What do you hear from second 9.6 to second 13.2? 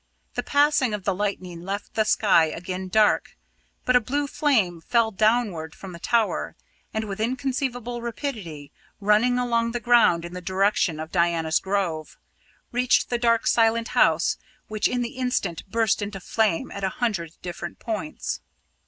the ground in the direction of Diana's Grove, reached the